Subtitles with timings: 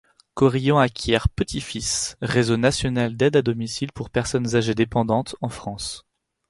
[0.33, 6.07] Korian acquiert Petits-fils, réseau national d’aide à domicile pour personnes âgées dépendantes en France.